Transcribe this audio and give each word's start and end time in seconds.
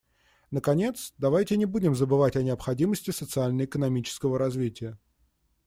Наконец, 0.49 1.13
давайте 1.19 1.57
не 1.57 1.65
будем 1.65 1.93
забывать 1.93 2.35
о 2.35 2.41
необходимости 2.41 3.11
социально-экономического 3.11 4.39
развития. 4.39 4.97